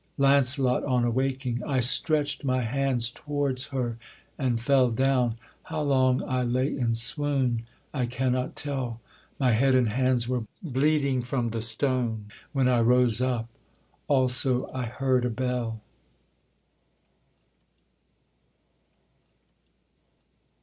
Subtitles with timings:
[0.17, 1.61] LAUNCELOT, on awaking.
[1.63, 3.99] 'I stretch'd my hands towards her
[4.35, 5.35] and fell down,
[5.65, 8.99] How long I lay in swoon I cannot tell:
[9.39, 13.47] My head and hands were bleeding from the stone, When I rose up,
[14.07, 15.81] also I heard a bell.'